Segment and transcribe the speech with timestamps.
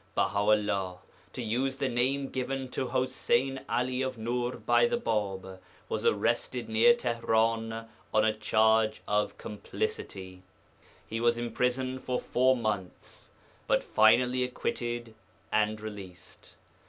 [0.15, 0.97] Baha 'ullah
[1.33, 6.67] (to use the name given to Ḥuseyn 'Ali of Nūr by the Bāb) was arrested
[6.67, 10.41] near Tihran on a charge of complicity.
[11.05, 13.29] He was imprisoned for four months,
[13.67, 15.13] but finally acquitted
[15.51, 16.55] and released.